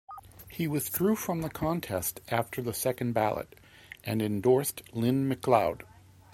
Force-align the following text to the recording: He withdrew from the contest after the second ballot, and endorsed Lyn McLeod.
He 0.49 0.67
withdrew 0.67 1.15
from 1.15 1.41
the 1.43 1.49
contest 1.51 2.21
after 2.29 2.59
the 2.59 2.73
second 2.73 3.13
ballot, 3.13 3.53
and 4.03 4.19
endorsed 4.19 4.81
Lyn 4.93 5.29
McLeod. 5.31 5.83